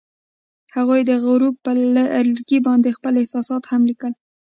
هغوی 0.75 1.01
د 1.09 1.11
غروب 1.25 1.55
پر 1.65 1.75
لرګي 1.97 2.59
باندې 2.67 2.89
خپل 2.97 3.13
احساسات 3.21 3.63
هم 3.71 3.81
لیکل. 3.89 4.13